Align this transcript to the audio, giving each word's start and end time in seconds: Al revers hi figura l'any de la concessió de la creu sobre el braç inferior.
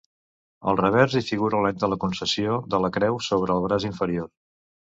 Al 0.71 0.79
revers 0.79 1.17
hi 1.19 1.21
figura 1.27 1.59
l'any 1.65 1.77
de 1.83 1.91
la 1.93 1.99
concessió 2.05 2.57
de 2.73 2.81
la 2.87 2.93
creu 2.99 3.23
sobre 3.29 3.57
el 3.61 3.65
braç 3.69 3.89
inferior. 3.95 4.31